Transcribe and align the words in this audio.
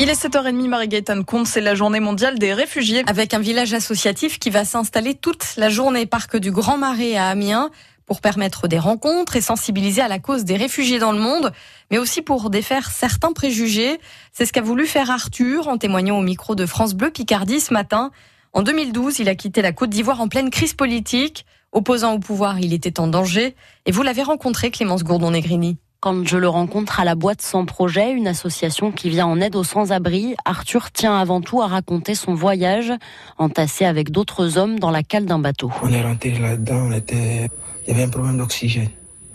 Il 0.00 0.08
est 0.08 0.12
7h30, 0.12 0.68
Marie-Gaëtane 0.68 1.24
Comte, 1.24 1.48
c'est 1.48 1.60
la 1.60 1.74
journée 1.74 1.98
mondiale 1.98 2.38
des 2.38 2.54
réfugiés. 2.54 3.02
Avec 3.08 3.34
un 3.34 3.40
village 3.40 3.74
associatif 3.74 4.38
qui 4.38 4.48
va 4.48 4.64
s'installer 4.64 5.16
toute 5.16 5.56
la 5.56 5.70
journée 5.70 6.06
parc 6.06 6.36
du 6.36 6.52
Grand 6.52 6.78
Marais 6.78 7.16
à 7.16 7.26
Amiens 7.26 7.68
pour 8.06 8.20
permettre 8.20 8.68
des 8.68 8.78
rencontres 8.78 9.34
et 9.34 9.40
sensibiliser 9.40 10.00
à 10.00 10.06
la 10.06 10.20
cause 10.20 10.44
des 10.44 10.54
réfugiés 10.54 11.00
dans 11.00 11.10
le 11.10 11.18
monde, 11.18 11.50
mais 11.90 11.98
aussi 11.98 12.22
pour 12.22 12.48
défaire 12.48 12.92
certains 12.92 13.32
préjugés. 13.32 13.98
C'est 14.30 14.46
ce 14.46 14.52
qu'a 14.52 14.62
voulu 14.62 14.86
faire 14.86 15.10
Arthur 15.10 15.66
en 15.66 15.78
témoignant 15.78 16.16
au 16.16 16.22
micro 16.22 16.54
de 16.54 16.64
France 16.64 16.94
Bleu 16.94 17.10
Picardie 17.10 17.58
ce 17.58 17.74
matin. 17.74 18.12
En 18.52 18.62
2012, 18.62 19.18
il 19.18 19.28
a 19.28 19.34
quitté 19.34 19.62
la 19.62 19.72
Côte 19.72 19.90
d'Ivoire 19.90 20.20
en 20.20 20.28
pleine 20.28 20.50
crise 20.50 20.74
politique. 20.74 21.44
Opposant 21.72 22.14
au 22.14 22.20
pouvoir, 22.20 22.60
il 22.60 22.72
était 22.72 23.00
en 23.00 23.08
danger. 23.08 23.56
Et 23.84 23.90
vous 23.90 24.04
l'avez 24.04 24.22
rencontré, 24.22 24.70
Clémence 24.70 25.02
Gourdon-Negrini. 25.02 25.76
Quand 26.00 26.24
je 26.28 26.36
le 26.36 26.48
rencontre 26.48 27.00
à 27.00 27.04
la 27.04 27.16
boîte 27.16 27.42
sans 27.42 27.64
projet, 27.64 28.12
une 28.12 28.28
association 28.28 28.92
qui 28.92 29.10
vient 29.10 29.26
en 29.26 29.40
aide 29.40 29.56
aux 29.56 29.64
sans-abri, 29.64 30.36
Arthur 30.44 30.92
tient 30.92 31.18
avant 31.18 31.40
tout 31.40 31.60
à 31.60 31.66
raconter 31.66 32.14
son 32.14 32.34
voyage, 32.34 32.92
entassé 33.36 33.84
avec 33.84 34.12
d'autres 34.12 34.58
hommes 34.58 34.78
dans 34.78 34.92
la 34.92 35.02
cale 35.02 35.26
d'un 35.26 35.40
bateau. 35.40 35.72
On 35.82 35.92
est 35.92 36.00
rentré 36.00 36.38
là-dedans, 36.38 36.88
il 36.92 37.48
y 37.88 37.90
avait 37.90 38.04
un 38.04 38.08
problème 38.08 38.38
d'oxygène. 38.38 38.90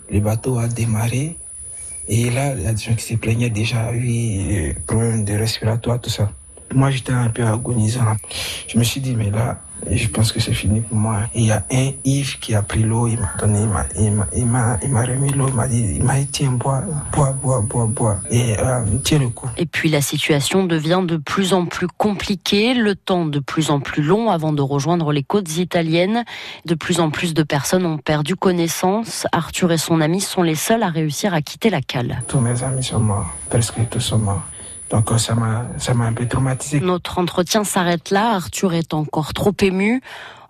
Le 0.10 0.22
bateau 0.22 0.58
a 0.58 0.70
démarré 0.70 1.36
et 2.08 2.30
là, 2.30 2.54
il 2.56 2.64
y 2.64 2.68
a 2.68 2.72
des 2.72 2.82
gens 2.82 2.96
qui 2.96 3.04
se 3.04 3.16
plaignaient 3.16 3.50
déjà, 3.50 3.92
oui, 3.92 4.74
problème 4.88 5.26
de 5.26 5.34
respiratoire, 5.34 6.00
tout 6.00 6.10
ça. 6.10 6.32
Moi, 6.74 6.92
j'étais 6.92 7.14
un 7.14 7.30
peu 7.30 7.46
agonisant. 7.46 8.16
Je 8.68 8.78
me 8.78 8.84
suis 8.84 9.02
dit, 9.02 9.16
mais 9.16 9.30
là, 9.30 9.60
je 9.90 10.08
pense 10.08 10.32
que 10.32 10.40
c'est 10.40 10.54
fini 10.54 10.82
pour 10.82 10.98
moi. 10.98 11.22
Il 11.36 11.46
y 11.46 11.52
a 11.52 11.66
un 11.72 11.92
Yves 12.06 12.40
qui 12.40 12.56
a 12.56 12.62
pris 12.62 12.84
l'eau, 12.84 13.08
il 13.08 13.20
m'a 13.20 13.34
donné, 13.40 13.62
il 13.62 13.68
m'a, 14.12 14.26
il 14.36 14.46
m'a, 14.46 14.78
il 14.82 14.90
m'a 14.90 15.02
remis 15.02 15.32
l'eau, 15.32 15.48
il 15.48 15.54
m'a 15.54 15.68
dit, 15.68 15.96
il 15.96 16.04
m'a 16.04 16.20
dit, 16.20 16.28
tiens, 16.28 16.52
bois, 16.52 16.84
bois, 17.12 17.32
bois, 17.32 17.62
bois, 17.62 17.86
bois. 17.88 18.18
Et 18.30 18.58
euh, 18.60 18.84
tiens 19.04 19.20
le 19.20 19.30
coup. 19.30 19.50
Et 19.58 19.66
puis 19.66 19.90
la 19.90 20.02
situation 20.02 20.66
devient 20.66 21.02
de 21.06 21.18
plus 21.18 21.54
en 21.54 21.66
plus 21.66 21.88
compliquée, 21.88 22.74
le 22.74 22.96
temps 22.96 23.26
de 23.26 23.40
plus 23.40 23.72
en 23.72 23.80
plus 23.80 24.04
long 24.04 24.30
avant 24.30 24.54
de 24.54 24.62
rejoindre 24.62 25.12
les 25.12 25.24
côtes 25.24 25.58
italiennes. 25.58 26.24
De 26.66 26.76
plus 26.76 27.00
en 27.00 27.10
plus 27.10 27.34
de 27.34 27.44
personnes 27.44 27.86
ont 27.86 27.98
perdu 27.98 28.36
connaissance. 28.36 29.28
Arthur 29.32 29.72
et 29.72 29.78
son 29.78 30.02
ami 30.02 30.22
sont 30.22 30.44
les 30.44 30.56
seuls 30.56 30.84
à 30.84 30.90
réussir 30.90 31.34
à 31.34 31.42
quitter 31.42 31.70
la 31.70 31.82
cale. 31.82 32.24
Tous 32.28 32.40
mes 32.40 32.64
amis 32.64 32.84
sont 32.84 33.00
morts, 33.00 33.30
presque 33.50 33.76
tous 33.90 34.00
sont 34.00 34.20
morts. 34.20 34.44
Donc 34.94 35.10
ça 35.18 35.34
m'a 35.34 35.66
ça 35.80 35.96
m'a 35.96 36.06
un 36.06 36.14
peu 36.14 36.28
traumatisé. 36.28 36.80
Notre 36.80 37.18
entretien 37.18 37.64
s'arrête 37.64 38.12
là. 38.12 38.36
Arthur 38.36 38.74
est 38.76 38.94
encore 38.94 39.34
trop 39.34 39.52
ému. 39.60 40.04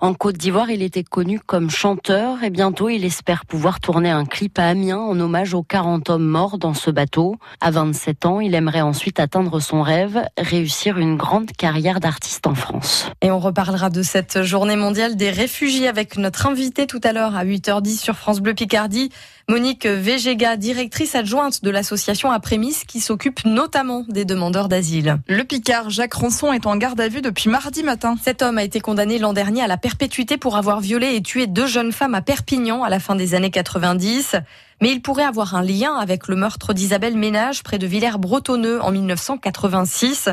En 0.04 0.14
Côte 0.14 0.36
d'Ivoire, 0.36 0.70
il 0.70 0.82
était 0.82 1.06
connu 1.06 1.40
comme 1.40 1.70
chanteur 1.70 2.44
et 2.44 2.50
bientôt 2.50 2.90
il 2.90 3.06
espère 3.06 3.46
pouvoir 3.46 3.80
tourner 3.80 4.10
un 4.10 4.26
clip 4.26 4.60
à 4.60 4.68
Amiens 4.68 5.00
en 5.00 5.18
hommage 5.18 5.54
aux 5.54 5.64
40 5.64 6.10
hommes 6.10 6.28
morts 6.28 6.58
dans 6.58 6.74
ce 6.74 6.92
bateau. 6.92 7.38
À 7.62 7.72
27 7.72 8.26
ans, 8.26 8.42
il 8.42 8.54
aimerait 8.54 8.82
ensuite 8.82 9.22
atteindre 9.22 9.62
son 9.62 9.82
rêve, 9.82 10.22
réussir 10.38 10.98
une 10.98 11.16
grande 11.16 11.54
carrière 11.54 12.02
d'artiste 12.02 12.48
en 12.48 12.54
France. 12.54 13.10
Et 13.22 13.32
on 13.32 13.40
reparlera 13.40 13.90
de 13.90 14.04
cette 14.04 14.44
journée 14.44 14.76
mondiale 14.76 15.16
des 15.16 15.30
réfugiés 15.30 15.88
avec 15.88 16.18
notre 16.18 16.48
invité 16.48 16.86
tout 16.86 17.00
à 17.02 17.14
l'heure 17.14 17.38
à 17.38 17.46
8h10 17.46 17.98
sur 17.98 18.18
France 18.18 18.42
Bleu 18.42 18.54
Picardie. 18.54 19.10
Monique 19.50 19.86
Végéga, 19.86 20.58
directrice 20.58 21.16
adjointe 21.16 21.64
de 21.64 21.70
l'association 21.70 22.32
Aprémis 22.32 22.76
qui 22.88 23.00
s'occupe 23.00 23.44
notamment 23.46 24.06
des 24.10 24.26
demandeurs 24.26 24.68
d'asile. 24.68 25.18
Le 25.28 25.44
Picard 25.44 25.90
Jacques 25.90 26.14
Ronson 26.14 26.52
est 26.52 26.66
en 26.66 26.76
garde 26.76 27.00
à 27.00 27.08
vue 27.08 27.22
depuis 27.22 27.50
mardi 27.50 27.84
matin. 27.84 28.16
Cet 28.22 28.42
homme 28.42 28.58
a 28.58 28.64
été 28.64 28.82
condamné 28.82 29.18
l'an 29.18 29.34
dernier 29.34 29.62
à 29.62 29.68
la 29.68 29.78
perpétuité 29.94 30.38
pour 30.38 30.58
avoir 30.58 30.80
violé 30.80 31.14
et 31.14 31.22
tué 31.22 31.46
deux 31.46 31.68
jeunes 31.68 31.92
femmes 31.92 32.16
à 32.16 32.24
Perpignan 32.24 32.82
à 32.82 32.90
la 32.90 33.00
fin 33.00 33.16
des 33.16 33.36
années 33.36 33.52
90. 33.52 34.38
Mais 34.82 34.90
il 34.90 35.04
pourrait 35.04 35.24
avoir 35.24 35.54
un 35.54 35.62
lien 35.62 35.94
avec 35.98 36.28
le 36.28 36.36
meurtre 36.36 36.74
d'Isabelle 36.74 37.16
Ménage 37.16 37.62
près 37.62 37.78
de 37.78 37.86
Villers-Bretonneux 37.86 38.82
en 38.82 38.90
1986. 38.90 40.30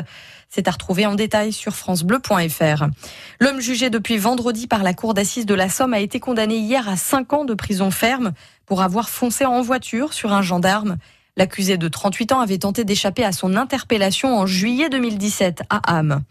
C'est 0.49 0.67
à 0.67 0.71
retrouver 0.71 1.05
en 1.05 1.13
détail 1.13 1.53
sur 1.53 1.75
francebleu.fr. 1.75 2.85
L'homme 3.39 3.61
jugé 3.61 3.91
depuis 3.91 4.17
vendredi 4.17 4.65
par 4.65 4.81
la 4.81 4.95
cour 4.95 5.13
d'assises 5.13 5.45
de 5.45 5.53
la 5.53 5.69
Somme 5.69 5.93
a 5.93 5.99
été 5.99 6.19
condamné 6.19 6.57
hier 6.57 6.89
à 6.89 6.97
5 6.97 7.31
ans 7.33 7.45
de 7.45 7.53
prison 7.53 7.91
ferme 7.91 8.31
pour 8.65 8.81
avoir 8.81 9.09
foncé 9.09 9.45
en 9.45 9.61
voiture 9.61 10.13
sur 10.13 10.33
un 10.33 10.41
gendarme. 10.41 10.97
L'accusé 11.37 11.77
de 11.77 11.87
38 11.87 12.31
ans 12.31 12.39
avait 12.39 12.57
tenté 12.57 12.83
d'échapper 12.83 13.23
à 13.23 13.31
son 13.31 13.55
interpellation 13.55 14.35
en 14.39 14.47
juillet 14.47 14.89
2017 14.89 15.61
à 15.69 15.81
Ham. 15.85 16.23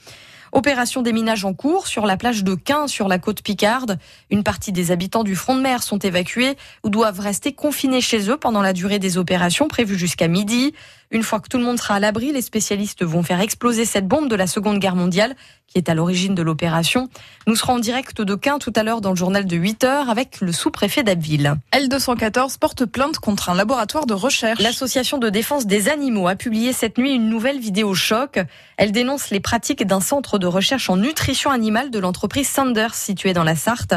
Opération 0.53 1.03
déminage 1.03 1.44
en 1.44 1.55
cours 1.55 1.87
sur 1.87 2.06
la 2.06 2.16
plage 2.16 2.43
de 2.43 2.55
Quin 2.55 2.88
sur 2.88 3.06
la 3.06 3.19
côte 3.19 3.43
Picarde. 3.43 3.99
Une 4.31 4.43
partie 4.43 4.72
des 4.72 4.91
habitants 4.91 5.22
du 5.22 5.37
front 5.37 5.55
de 5.55 5.61
mer 5.61 5.83
sont 5.83 5.99
évacués 5.99 6.56
ou 6.83 6.91
doivent 6.91 7.21
rester 7.21 7.53
confinés 7.53 8.00
chez 8.00 8.28
eux 8.31 8.37
pendant 8.37 8.62
la 8.62 8.72
durée 8.72 8.99
des 8.99 9.16
opérations 9.16 9.69
prévues 9.69 9.99
jusqu'à 9.99 10.27
midi. 10.27 10.75
Une 11.12 11.25
fois 11.25 11.41
que 11.41 11.48
tout 11.48 11.59
le 11.59 11.65
monde 11.65 11.78
sera 11.78 11.94
à 11.94 12.00
l'abri, 12.00 12.31
les 12.31 12.41
spécialistes 12.41 13.04
vont 13.04 13.25
faire 13.25 13.41
exploser 13.41 13.84
cette 13.84 14.06
bombe 14.06 14.28
de 14.28 14.37
la 14.37 14.47
Seconde 14.47 14.78
Guerre 14.78 14.94
mondiale 14.94 15.34
qui 15.66 15.78
est 15.78 15.88
à 15.88 15.94
l'origine 15.94 16.37
de 16.37 16.43
l'opération. 16.43 17.09
Nous 17.48 17.56
serons 17.56 17.75
en 17.75 17.78
direct 17.81 18.21
de 18.22 18.34
Quin 18.37 18.59
tout 18.59 18.72
à 18.76 18.84
l'heure 18.84 19.00
dans 19.00 19.10
le 19.10 19.16
journal 19.16 19.44
de 19.44 19.56
8 19.56 19.84
heures 19.84 20.09
avec 20.09 20.41
le 20.41 20.53
sous-préfet 20.53 21.03
d'Abbeville. 21.03 21.54
L214 21.72 22.59
porte 22.59 22.84
plainte 22.84 23.19
contre 23.19 23.50
un 23.50 23.54
laboratoire 23.54 24.06
de 24.06 24.15
recherche. 24.15 24.60
L'association 24.60 25.19
de 25.19 25.31
défense 25.31 25.66
des 25.66 25.88
animaux 25.88 26.28
a 26.28 26.37
publié 26.37 26.72
cette 26.72 26.97
nuit 26.97 27.12
une 27.12 27.28
nouvelle 27.28 27.59
vidéo 27.59 27.93
choc. 27.94 28.38
Elle 28.76 28.93
dénonce 28.93 29.31
les 29.31 29.41
pratiques 29.41 29.84
d'un 29.84 30.00
centre 30.00 30.38
de 30.38 30.47
recherche 30.47 30.91
en 30.91 30.97
nutrition 30.97 31.50
animale 31.50 31.91
de 31.91 31.99
l'entreprise 31.99 32.49
Sanders 32.49 32.94
située 32.94 33.32
dans 33.32 33.44
la 33.44 33.56
Sarthe. 33.56 33.94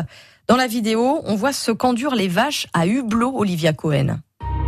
Dans 0.48 0.58
la 0.58 0.68
vidéo, 0.68 1.22
on 1.26 1.36
voit 1.36 1.54
ce 1.54 1.72
qu'endurent 1.72 2.16
les 2.16 2.28
vaches 2.28 2.68
à 2.74 2.86
hublot 2.86 3.34
Olivia 3.36 3.72
Cohen. 3.72 4.20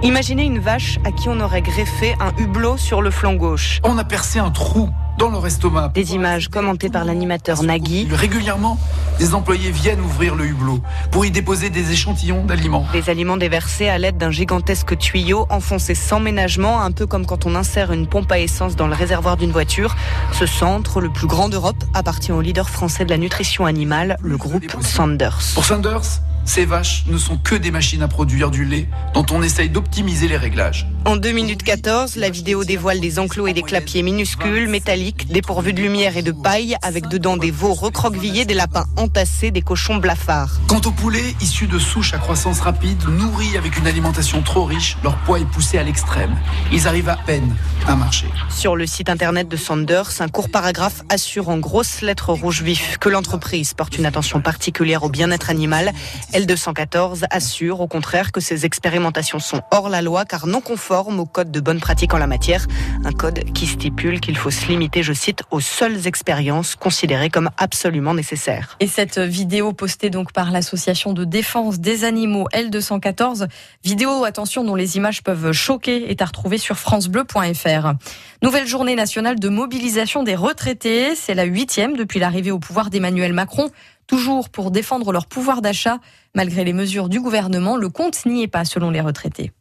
Imaginez 0.06 0.44
une 0.44 0.60
vache 0.60 1.00
à 1.04 1.12
qui 1.12 1.30
on 1.30 1.40
aurait 1.40 1.64
greffé 1.64 2.14
un 2.20 2.32
hublot 2.38 2.78
sur 2.78 3.02
le 3.02 3.10
flanc 3.10 3.34
gauche. 3.34 3.82
On 3.84 3.98
a 3.98 4.04
percé 4.04 4.38
un 4.38 4.52
trou 4.52 4.92
dans 5.18 5.32
leur 5.32 5.48
estomac. 5.48 5.94
Des 5.96 6.14
images 6.14 6.48
commentées 6.48 6.92
par 6.92 7.06
l'animateur 7.06 7.64
Nagui. 7.64 8.08
Régulièrement, 8.12 8.78
des 9.18 9.34
employés 9.34 9.72
viennent 9.72 10.02
ouvrir 10.02 10.36
le 10.36 10.46
hublot 10.46 10.80
pour 11.10 11.26
y 11.26 11.32
déposer 11.32 11.72
des 11.72 11.92
échantillons 11.92 12.46
d'aliments. 12.46 12.86
Des 12.94 13.10
aliments 13.10 13.38
déversés 13.38 13.90
à 13.90 13.98
l'aide 13.98 14.18
d'un 14.18 14.30
gigantesque 14.30 14.96
tuyau 14.96 15.48
enfoncé 15.50 15.96
sans 15.96 16.20
ménagement, 16.20 16.82
un 16.84 16.92
peu 16.92 17.08
comme 17.08 17.26
quand 17.26 17.48
on 17.48 17.56
insère 17.56 17.92
une 17.92 18.06
pompe 18.06 18.32
à 18.32 18.38
essence 18.38 18.76
dans 18.76 18.86
le 18.86 18.94
réservoir 18.94 19.38
d'une 19.38 19.52
voiture. 19.52 19.96
Ce 20.34 20.46
centre, 20.46 21.02
le 21.02 21.10
plus 21.10 21.26
grand 21.26 21.50
d'Europe, 21.50 21.84
appartient 21.96 22.32
au 22.32 22.42
leader 22.42 22.70
français 22.70 23.06
de 23.06 23.10
la 23.10 23.18
nutrition 23.18 23.66
animale, 23.66 24.18
le 24.22 24.38
groupe 24.38 24.72
Sanders. 24.82 25.40
Pour 25.56 25.66
Sanders, 25.66 26.22
ces 26.46 26.66
vaches 26.66 27.04
ne 27.08 27.18
sont 27.18 27.38
que 27.38 27.56
des 27.56 27.72
machines 27.72 28.02
à 28.02 28.08
produire 28.08 28.52
du 28.52 28.66
lait 28.66 28.88
dont 29.14 29.26
on 29.32 29.42
essaye 29.42 29.70
d'optimiser 29.70 30.28
les 30.28 30.38
réglages. 30.38 30.88
En 31.06 31.18
2 31.18 31.32
minutes 31.32 31.64
14, 31.64 32.16
la 32.16 32.30
vidéo 32.30 32.64
dévoile 32.64 33.00
des 33.00 33.20
enclos 33.20 33.48
et 33.48 33.54
des 33.54 33.62
clapiers 33.62 34.02
minuscules, 34.02 34.68
métalliques, 34.68 35.28
dépourvus 35.28 35.74
de 35.74 35.82
lumière 35.82 36.18
et 36.18 36.24
de 36.24 36.32
paille, 36.32 36.78
avec 36.82 37.08
dedans 37.08 37.38
des 37.38 37.52
veaux 37.52 37.74
recroquevillés, 37.74 38.46
des 38.46 38.54
lapins 38.54 38.86
entassés, 38.98 39.52
des 39.52 39.62
cochons 39.62 39.98
blafards. 39.98 40.60
Quant 40.68 40.82
aux 40.86 40.92
poulets, 40.92 41.36
issus 41.42 41.68
de 41.68 41.78
souches 41.78 42.14
à 42.14 42.18
croissance 42.18 42.60
rapide, 42.60 43.04
nourris 43.08 43.56
avec 43.58 43.78
une 43.78 43.86
alimentation 43.86 44.42
trop 44.42 44.66
riche, 44.66 44.98
leur 45.04 45.18
poids 45.18 45.40
est 45.40 45.46
poussé 45.46 45.78
à 45.78 45.84
l'extrême. 45.84 46.36
Ils 46.72 46.88
arrivent 46.88 47.10
à 47.10 47.18
peine 47.18 47.56
à 47.88 47.96
marcher. 47.96 48.28
Sur 48.50 48.76
le 48.76 48.88
site 48.88 49.10
internet 49.10 49.48
de 49.48 49.58
Sanders, 49.58 50.22
un 50.22 50.28
court 50.28 50.50
paragraphe 50.50 51.04
assure 51.10 51.50
en 51.50 51.58
grosses 51.58 52.02
lettres 52.02 52.34
rouges 52.34 52.64
vif 52.64 52.98
que 53.00 53.10
l'entreprise 53.10 53.74
porte 53.74 53.98
une 53.98 54.06
attention 54.06 54.42
particulière 54.42 55.04
au 55.04 55.10
bien-être 55.10 55.50
animal. 55.50 55.92
L214 56.36 57.24
assure 57.30 57.80
au 57.80 57.88
contraire 57.88 58.34
que 58.34 58.42
ces 58.42 58.66
expérimentations 58.66 59.40
sont 59.40 59.62
hors 59.72 59.88
la 59.88 60.02
loi 60.02 60.26
car 60.26 60.48
non 60.48 60.60
conformes 60.60 61.22
au 61.22 61.26
code 61.26 61.50
de 61.50 61.62
bonne 61.62 61.80
pratique 61.80 62.14
en 62.14 62.18
la 62.18 62.28
matière. 62.28 62.68
Un 63.06 63.14
code 63.14 63.46
qui 63.54 63.68
stipule 63.68 64.20
qu'il 64.20 64.36
faut 64.36 64.52
se 64.52 64.68
limiter, 64.68 65.02
je 65.02 65.14
cite, 65.14 65.44
aux 65.50 65.62
seules 65.62 66.08
expériences 66.08 66.76
considérées 66.76 67.30
comme 67.30 67.52
absolument 67.58 68.14
nécessaires. 68.14 68.76
Et 68.82 68.88
cette 68.88 69.18
vidéo 69.18 69.72
postée 69.72 70.10
donc 70.10 70.34
par 70.34 70.52
l'association 70.52 71.14
de 71.14 71.24
défense 71.24 71.80
des 71.80 72.04
animaux 72.04 72.50
L214, 72.52 73.48
vidéo, 73.86 74.26
attention, 74.26 74.66
dont 74.66 74.76
les 74.76 74.98
images 74.98 75.24
peuvent 75.24 75.54
choquer, 75.54 76.12
est 76.12 76.22
à 76.22 76.26
retrouver 76.26 76.58
sur 76.58 76.78
francebleu.fr. 76.78 77.94
Nouvelle 78.42 78.68
journée 78.68 78.96
nationale 78.96 79.40
de 79.40 79.48
mobilisation 79.48 80.24
des 80.24 80.36
retraités. 80.36 81.16
C'est 81.16 81.34
la 81.34 81.46
huitième 81.46 81.96
depuis 81.96 82.20
l'arrivée 82.20 82.52
au 82.52 82.60
pouvoir 82.60 82.90
d'Emmanuel 82.90 83.32
Macron 83.32 83.72
toujours 84.08 84.50
pour 84.50 84.72
défendre 84.72 85.12
leur 85.12 85.26
pouvoir 85.26 85.62
d'achat. 85.62 86.00
Malgré 86.34 86.64
les 86.64 86.74
mesures 86.74 87.10
du 87.10 87.20
gouvernement, 87.20 87.78
le 87.78 87.90
compte 87.90 88.26
n'y 88.26 88.44
est 88.44 88.48
pas 88.48 88.66
selon 88.66 88.90
les 88.90 89.02
retraités. 89.02 89.52